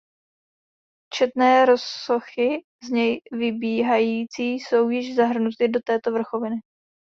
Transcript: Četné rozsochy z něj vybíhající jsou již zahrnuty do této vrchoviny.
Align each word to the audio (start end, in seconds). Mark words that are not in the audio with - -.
Četné 1.13 1.65
rozsochy 1.65 2.63
z 2.83 2.89
něj 2.89 3.21
vybíhající 3.31 4.53
jsou 4.53 4.89
již 4.89 5.15
zahrnuty 5.15 5.67
do 5.67 5.79
této 5.85 6.11
vrchoviny. 6.11 6.55